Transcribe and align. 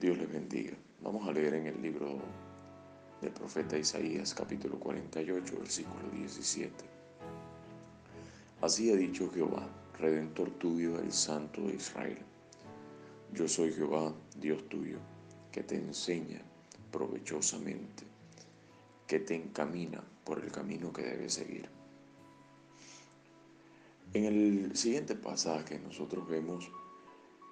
Dios 0.00 0.16
les 0.16 0.32
bendiga. 0.32 0.72
Vamos 1.02 1.28
a 1.28 1.32
leer 1.32 1.52
en 1.52 1.66
el 1.66 1.82
libro 1.82 2.20
del 3.20 3.32
profeta 3.32 3.76
Isaías 3.76 4.32
capítulo 4.32 4.80
48 4.80 5.58
versículo 5.58 6.08
17. 6.14 6.72
Así 8.62 8.90
ha 8.90 8.96
dicho 8.96 9.30
Jehová, 9.30 9.68
Redentor 9.98 10.52
tuyo, 10.52 10.98
el 10.98 11.12
Santo 11.12 11.60
de 11.60 11.74
Israel. 11.74 12.16
Yo 13.34 13.46
soy 13.46 13.74
Jehová, 13.74 14.14
Dios 14.40 14.66
tuyo, 14.70 14.96
que 15.52 15.64
te 15.64 15.76
enseña 15.76 16.40
provechosamente, 16.90 18.04
que 19.06 19.18
te 19.18 19.34
encamina 19.34 20.02
por 20.24 20.42
el 20.42 20.50
camino 20.50 20.94
que 20.94 21.02
debes 21.02 21.34
seguir. 21.34 21.68
En 24.14 24.24
el 24.24 24.74
siguiente 24.74 25.14
pasaje 25.14 25.78
nosotros 25.78 26.26
vemos 26.26 26.70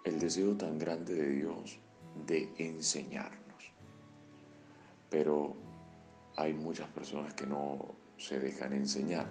el 0.04 0.18
deseo 0.18 0.56
tan 0.56 0.78
grande 0.78 1.12
de 1.12 1.28
Dios 1.28 1.78
de 2.26 2.52
enseñarnos. 2.58 3.72
Pero 5.10 5.54
hay 6.36 6.54
muchas 6.54 6.88
personas 6.88 7.34
que 7.34 7.46
no 7.46 7.94
se 8.16 8.38
dejan 8.38 8.72
enseñar 8.72 9.26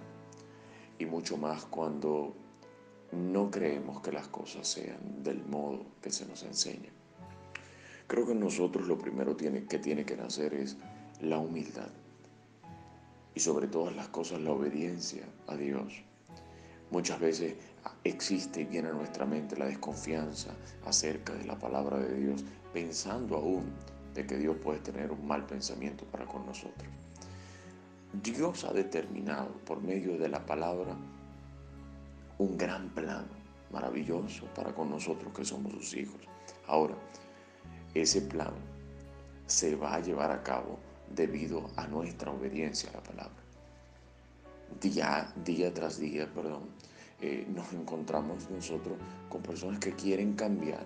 y 1.00 1.06
mucho 1.06 1.38
más 1.38 1.66
cuando 1.66 2.36
no 3.12 3.50
creemos 3.50 4.02
que 4.02 4.12
las 4.12 4.28
cosas 4.28 4.68
sean 4.68 5.24
del 5.24 5.44
modo 5.46 5.86
que 6.02 6.10
se 6.10 6.26
nos 6.26 6.44
enseña. 6.44 6.90
Creo 8.08 8.26
que 8.26 8.36
nosotros 8.36 8.88
lo 8.88 8.98
primero 8.98 9.36
que 9.36 9.80
tiene 9.80 10.06
que 10.06 10.16
nacer 10.16 10.54
es 10.54 10.78
la 11.22 11.38
humildad 11.38 11.90
y 13.36 13.40
sobre 13.40 13.68
todas 13.68 13.96
las 13.96 14.08
cosas 14.08 14.42
la 14.42 14.52
obediencia 14.52 15.24
a 15.48 15.56
Dios. 15.56 16.04
Muchas 16.90 17.20
veces 17.20 17.56
existe 18.04 18.62
y 18.62 18.66
viene 18.66 18.90
a 18.90 18.94
nuestra 18.94 19.26
mente 19.26 19.58
la 19.58 19.66
desconfianza 19.66 20.56
acerca 20.86 21.34
de 21.34 21.46
la 21.46 21.60
palabra 21.60 21.98
de 21.98 22.18
Dios, 22.18 22.46
pensando 22.78 23.38
aún 23.38 23.66
de 24.14 24.28
que 24.28 24.38
Dios 24.38 24.56
puede 24.58 24.80
tener 24.82 25.12
un 25.12 25.26
mal 25.26 25.48
pensamiento 25.48 26.06
para 26.06 26.28
con 26.28 26.46
nosotros. 26.46 26.88
Dios 28.22 28.64
ha 28.66 28.72
determinado 28.72 29.52
por 29.66 29.82
medio 29.82 30.16
de 30.20 30.30
la 30.30 30.46
palabra 30.46 30.96
un 32.38 32.56
gran 32.56 32.90
plan 32.90 33.26
maravilloso 33.72 34.46
para 34.54 34.76
con 34.76 34.92
nosotros 34.92 35.34
que 35.34 35.44
somos 35.44 35.74
sus 35.74 35.96
hijos. 35.96 36.22
Ahora, 36.68 36.94
ese 37.96 38.22
plan 38.22 38.54
se 39.48 39.76
va 39.76 39.96
a 39.96 40.00
llevar 40.00 40.30
a 40.30 40.44
cabo 40.44 40.78
debido 41.16 41.72
a 41.78 41.88
nuestra 41.88 42.30
obediencia 42.30 42.92
a 42.92 42.94
la 42.94 43.02
palabra. 43.02 43.44
Día, 44.80 45.34
día 45.44 45.74
tras 45.74 45.98
día, 45.98 46.32
perdón, 46.32 46.70
eh, 47.22 47.48
nos 47.50 47.74
encontramos 47.74 48.48
nosotros 48.52 48.98
con 49.30 49.42
personas 49.42 49.80
que 49.80 49.94
quieren 49.94 50.34
cambiar 50.36 50.86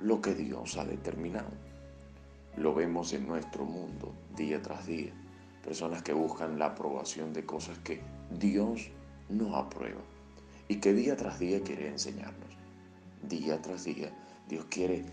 lo 0.00 0.20
que 0.20 0.34
Dios 0.34 0.76
ha 0.76 0.84
determinado. 0.84 1.50
Lo 2.56 2.74
vemos 2.74 3.12
en 3.12 3.26
nuestro 3.26 3.64
mundo 3.64 4.14
día 4.36 4.62
tras 4.62 4.86
día. 4.86 5.12
Personas 5.64 6.02
que 6.02 6.12
buscan 6.12 6.58
la 6.58 6.66
aprobación 6.66 7.32
de 7.32 7.44
cosas 7.44 7.78
que 7.78 8.00
Dios 8.38 8.90
no 9.28 9.56
aprueba 9.56 10.00
y 10.68 10.76
que 10.76 10.92
día 10.92 11.16
tras 11.16 11.38
día 11.38 11.62
quiere 11.62 11.88
enseñarnos. 11.88 12.54
Día 13.22 13.60
tras 13.62 13.84
día 13.84 14.12
Dios 14.48 14.66
quiere 14.66 15.04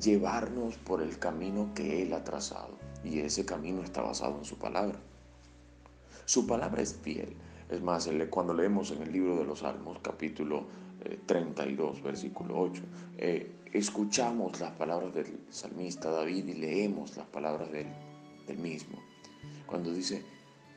llevarnos 0.00 0.78
por 0.78 1.02
el 1.02 1.18
camino 1.18 1.72
que 1.74 2.02
Él 2.02 2.12
ha 2.14 2.24
trazado 2.24 2.78
y 3.04 3.20
ese 3.20 3.44
camino 3.44 3.82
está 3.82 4.02
basado 4.02 4.38
en 4.38 4.44
su 4.44 4.58
palabra. 4.58 4.98
Su 6.24 6.46
palabra 6.46 6.82
es 6.82 6.94
fiel. 6.94 7.36
Es 7.68 7.82
más, 7.82 8.08
cuando 8.30 8.54
leemos 8.54 8.90
en 8.90 9.02
el 9.02 9.12
libro 9.12 9.36
de 9.36 9.44
los 9.44 9.60
Salmos, 9.60 9.98
capítulo 10.02 10.66
32, 11.26 11.98
eh, 11.98 12.02
versículo 12.02 12.60
8, 12.60 12.82
eh, 13.18 13.52
escuchamos 13.72 14.60
las 14.60 14.72
palabras 14.72 15.14
del 15.14 15.40
salmista 15.50 16.10
David 16.10 16.48
y 16.48 16.54
leemos 16.54 17.16
las 17.16 17.26
palabras 17.26 17.70
del, 17.72 17.86
del 18.46 18.58
mismo. 18.58 18.98
Cuando 19.66 19.92
dice, 19.92 20.24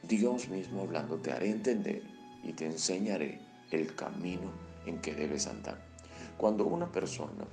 Dios 0.04 0.50
mismo 0.50 0.82
hablando, 0.82 1.18
te 1.18 1.32
haré 1.32 1.50
entender 1.50 2.04
y 2.44 2.54
te 2.54 2.66
enseñaré 2.66 3.40
el 3.72 3.96
camino 3.96 4.52
en 4.86 5.00
que 5.00 5.14
debes 5.14 5.48
andar. 5.48 5.84
Cuando 6.38 6.66
una 6.66 6.92
persona 6.92 7.46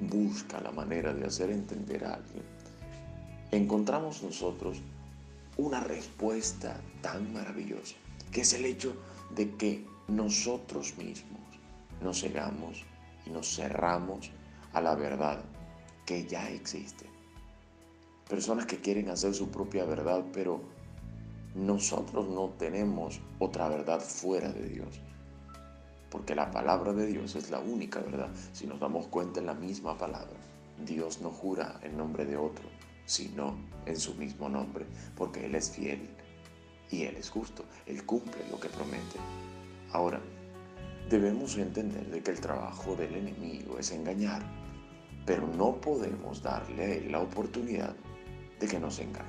busca 0.00 0.60
la 0.60 0.70
manera 0.70 1.12
de 1.12 1.26
hacer 1.26 1.50
entender 1.50 2.04
a 2.04 2.14
alguien, 2.14 2.42
encontramos 3.50 4.22
nosotros 4.22 4.80
una 5.56 5.80
respuesta 5.80 6.80
tan 7.02 7.32
maravillosa, 7.32 7.96
que 8.30 8.42
es 8.42 8.52
el 8.54 8.64
hecho 8.64 8.94
de 9.34 9.50
que 9.56 9.84
nosotros 10.06 10.96
mismos 10.96 11.37
nos 12.00 12.20
cegamos 12.20 12.84
y 13.26 13.30
nos 13.30 13.54
cerramos 13.54 14.30
a 14.72 14.80
la 14.80 14.94
verdad 14.94 15.42
que 16.06 16.26
ya 16.26 16.48
existe. 16.50 17.06
Personas 18.28 18.66
que 18.66 18.80
quieren 18.80 19.08
hacer 19.08 19.34
su 19.34 19.50
propia 19.50 19.84
verdad, 19.84 20.24
pero 20.32 20.60
nosotros 21.54 22.28
no 22.28 22.50
tenemos 22.58 23.20
otra 23.38 23.68
verdad 23.68 24.00
fuera 24.00 24.52
de 24.52 24.68
Dios. 24.68 25.00
Porque 26.10 26.34
la 26.34 26.50
palabra 26.50 26.92
de 26.92 27.06
Dios 27.06 27.34
es 27.36 27.50
la 27.50 27.58
única 27.58 28.00
verdad. 28.00 28.30
Si 28.52 28.66
nos 28.66 28.80
damos 28.80 29.06
cuenta 29.08 29.40
en 29.40 29.46
la 29.46 29.54
misma 29.54 29.96
palabra, 29.96 30.36
Dios 30.86 31.20
no 31.20 31.30
jura 31.30 31.80
en 31.82 31.96
nombre 31.96 32.24
de 32.24 32.36
otro, 32.36 32.64
sino 33.04 33.56
en 33.86 33.98
su 33.98 34.14
mismo 34.14 34.48
nombre, 34.48 34.86
porque 35.16 35.46
Él 35.46 35.54
es 35.54 35.70
fiel 35.70 36.08
y 36.90 37.04
Él 37.04 37.16
es 37.16 37.30
justo. 37.30 37.64
Él 37.86 38.04
cumple 38.06 38.46
lo 38.50 38.60
que 38.60 38.68
promete. 38.68 39.18
Ahora, 39.92 40.20
debemos 41.08 41.56
entender 41.56 42.06
de 42.06 42.22
que 42.22 42.30
el 42.30 42.40
trabajo 42.40 42.94
del 42.94 43.14
enemigo 43.14 43.78
es 43.78 43.92
engañar, 43.92 44.42
pero 45.24 45.46
no 45.46 45.80
podemos 45.80 46.42
darle 46.42 46.82
a 46.82 46.94
él 46.94 47.12
la 47.12 47.20
oportunidad 47.20 47.94
de 48.60 48.66
que 48.66 48.78
nos 48.78 48.98
engañe. 48.98 49.26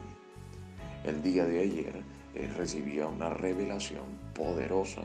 El 1.04 1.22
día 1.22 1.46
de 1.46 1.60
ayer 1.60 2.04
eh, 2.36 2.52
recibía 2.58 3.08
una 3.08 3.30
revelación 3.30 4.04
poderosa 4.34 5.02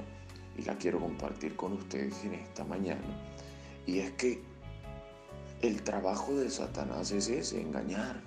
y 0.57 0.63
la 0.63 0.77
quiero 0.77 1.01
compartir 1.01 1.57
con 1.57 1.75
ustedes 1.75 2.25
en 2.25 2.35
esta 2.35 2.65
mañana. 2.65 3.03
Y 3.87 4.01
es 4.01 4.13
que 4.13 4.41
el 5.63 5.83
trabajo 5.83 6.35
de 6.35 6.51
Satanás 6.51 7.13
es 7.13 7.29
ese, 7.29 7.61
engañar, 7.61 8.23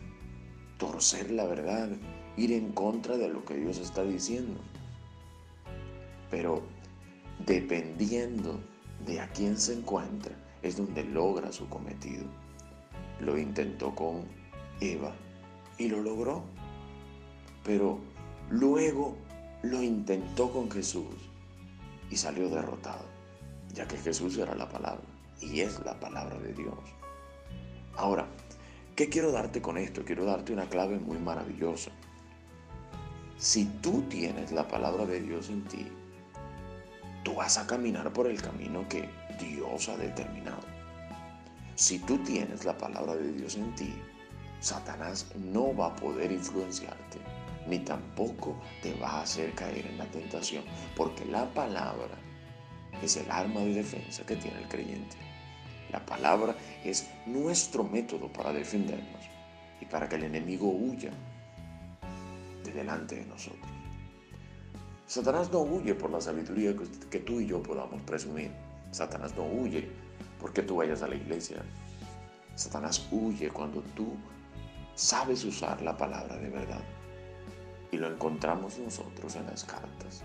torcer 0.77 1.31
la 1.31 1.45
verdad, 1.45 1.89
ir 2.37 2.51
en 2.53 2.71
contra 2.71 3.17
de 3.17 3.29
lo 3.29 3.43
que 3.43 3.55
Dios 3.55 3.77
está 3.77 4.03
diciendo. 4.03 4.59
Pero 6.29 6.63
dependiendo 7.47 8.59
de 9.05 9.21
a 9.21 9.29
quién 9.29 9.57
se 9.57 9.73
encuentra, 9.73 10.35
es 10.61 10.75
donde 10.75 11.03
logra 11.05 11.51
su 11.51 11.67
cometido. 11.69 12.25
Lo 13.21 13.37
intentó 13.37 13.95
con 13.95 14.25
Eva 14.81 15.15
y 15.77 15.87
lo 15.87 16.01
logró. 16.01 16.43
Pero 17.63 17.99
luego 18.49 19.17
lo 19.63 19.81
intentó 19.81 20.51
con 20.51 20.69
Jesús 20.69 21.15
y 22.11 22.17
salió 22.17 22.49
derrotado, 22.49 23.05
ya 23.73 23.87
que 23.87 23.97
Jesús 23.97 24.37
era 24.37 24.53
la 24.53 24.69
palabra 24.69 25.03
y 25.41 25.61
es 25.61 25.79
la 25.85 25.97
palabra 25.99 26.37
de 26.39 26.53
Dios. 26.53 26.77
Ahora, 27.95 28.27
¿qué 28.95 29.09
quiero 29.09 29.31
darte 29.31 29.61
con 29.61 29.77
esto? 29.77 30.03
Quiero 30.03 30.25
darte 30.25 30.51
una 30.51 30.67
clave 30.67 30.99
muy 30.99 31.17
maravillosa. 31.17 31.91
Si 33.37 33.65
tú 33.65 34.01
tienes 34.09 34.51
la 34.51 34.67
palabra 34.67 35.05
de 35.05 35.21
Dios 35.21 35.49
en 35.49 35.63
ti, 35.63 35.87
tú 37.27 37.35
vas 37.35 37.57
a 37.57 37.67
caminar 37.67 38.13
por 38.13 38.25
el 38.27 38.41
camino 38.41 38.87
que 38.87 39.09
Dios 39.37 39.89
ha 39.89 39.97
determinado. 39.97 40.63
Si 41.75 41.99
tú 41.99 42.17
tienes 42.19 42.63
la 42.63 42.77
palabra 42.77 43.17
de 43.17 43.33
Dios 43.33 43.57
en 43.57 43.75
ti, 43.75 43.93
Satanás 44.61 45.27
no 45.35 45.75
va 45.75 45.87
a 45.87 45.95
poder 45.97 46.31
influenciarte, 46.31 47.17
ni 47.67 47.79
tampoco 47.79 48.55
te 48.81 48.93
va 48.93 49.09
a 49.09 49.21
hacer 49.23 49.53
caer 49.55 49.87
en 49.87 49.97
la 49.97 50.05
tentación, 50.05 50.63
porque 50.95 51.25
la 51.25 51.53
palabra 51.53 52.17
es 53.01 53.17
el 53.17 53.29
arma 53.29 53.59
de 53.59 53.73
defensa 53.73 54.25
que 54.25 54.37
tiene 54.37 54.59
el 54.59 54.69
creyente. 54.69 55.17
La 55.91 56.05
palabra 56.05 56.55
es 56.85 57.09
nuestro 57.25 57.83
método 57.83 58.31
para 58.31 58.53
defendernos 58.53 59.21
y 59.81 59.85
para 59.85 60.07
que 60.07 60.15
el 60.15 60.23
enemigo 60.23 60.69
huya 60.69 61.11
de 62.63 62.71
delante 62.71 63.17
de 63.17 63.25
nosotros. 63.25 63.86
Satanás 65.07 65.49
no 65.53 65.61
huye 65.61 65.95
por 65.95 66.11
la 66.11 66.19
sabiduría 66.19 66.75
que 67.09 67.19
tú 67.19 67.39
y 67.39 67.47
yo 67.47 67.63
podamos 67.63 68.01
presumir. 68.01 68.51
Satanás 68.91 69.33
no 69.37 69.45
huye 69.45 69.89
porque 70.37 70.61
tú 70.61 70.75
vayas 70.75 71.01
a 71.01 71.07
la 71.07 71.15
iglesia. 71.15 71.63
Satanás 72.55 73.07
huye 73.09 73.49
cuando 73.49 73.81
tú 73.95 74.17
sabes 74.95 75.45
usar 75.45 75.81
la 75.81 75.95
palabra 75.95 76.35
de 76.35 76.49
verdad. 76.49 76.81
Y 77.89 77.95
lo 77.95 78.11
encontramos 78.11 78.77
nosotros 78.79 79.37
en 79.37 79.45
las 79.45 79.63
cartas. 79.63 80.23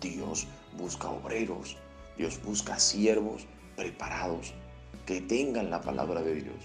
Dios 0.00 0.46
busca 0.78 1.10
obreros, 1.10 1.76
Dios 2.16 2.40
busca 2.42 2.78
siervos 2.78 3.46
preparados 3.76 4.54
que 5.04 5.20
tengan 5.20 5.68
la 5.68 5.82
palabra 5.82 6.22
de 6.22 6.36
Dios. 6.36 6.64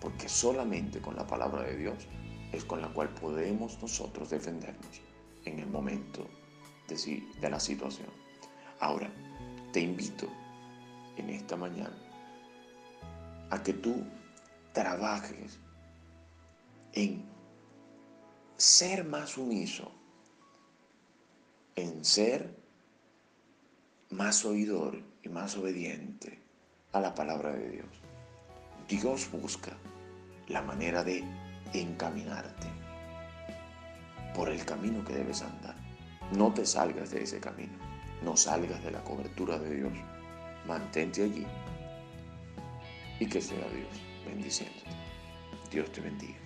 Porque 0.00 0.28
solamente 0.28 1.00
con 1.00 1.16
la 1.16 1.26
palabra 1.26 1.64
de 1.64 1.76
Dios 1.76 2.06
es 2.52 2.64
con 2.64 2.80
la 2.80 2.92
cual 2.92 3.08
podemos 3.08 3.82
nosotros 3.82 4.30
defendernos 4.30 5.05
en 5.46 5.60
el 5.60 5.68
momento 5.68 6.28
de, 6.88 7.50
la 7.50 7.58
situación. 7.58 8.08
Ahora, 8.80 9.10
te 9.72 9.80
invito 9.80 10.28
en 11.16 11.30
esta 11.30 11.56
mañana 11.56 11.96
a 13.50 13.62
que 13.62 13.72
tú 13.72 14.04
trabajes 14.72 15.58
en 16.92 17.24
ser 18.56 19.04
más 19.04 19.30
sumiso, 19.30 19.90
en 21.74 22.04
ser 22.04 22.56
más 24.10 24.44
oidor 24.44 25.02
y 25.22 25.28
más 25.28 25.56
obediente 25.56 26.40
a 26.92 27.00
la 27.00 27.14
palabra 27.14 27.52
de 27.52 27.70
Dios. 27.70 27.88
Dios 28.88 29.30
busca 29.32 29.76
la 30.48 30.62
manera 30.62 31.02
de 31.02 31.24
encaminarte 31.72 32.85
por 34.36 34.50
el 34.50 34.62
camino 34.66 35.02
que 35.02 35.14
debes 35.14 35.40
andar. 35.40 35.74
No 36.32 36.52
te 36.52 36.66
salgas 36.66 37.10
de 37.10 37.22
ese 37.22 37.40
camino, 37.40 37.72
no 38.22 38.36
salgas 38.36 38.84
de 38.84 38.90
la 38.90 39.02
cobertura 39.02 39.58
de 39.58 39.76
Dios. 39.76 39.92
Mantente 40.66 41.24
allí 41.24 41.46
y 43.18 43.26
que 43.26 43.40
sea 43.40 43.66
Dios 43.68 44.02
bendiciéndote. 44.26 44.90
Dios 45.70 45.90
te 45.90 46.02
bendiga. 46.02 46.45